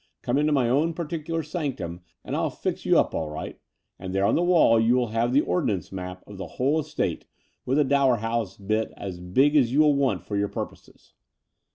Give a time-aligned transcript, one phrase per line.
[0.23, 3.59] "Come into my own particular sanctum, and I'll fix you up all right:
[3.99, 7.27] and there on the wall you will have the ordnance map of the whol^ estate,
[7.67, 11.13] with the Dower House bit as big as you will want for your purposes."